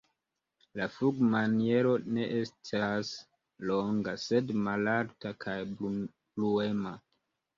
La 0.79 0.85
flugmaniero 0.93 1.91
ne 2.15 2.23
estas 2.37 3.11
longa, 3.71 4.15
sed 4.23 4.53
malalta 4.69 5.35
kaj 5.45 5.57
bruema. 5.75 6.95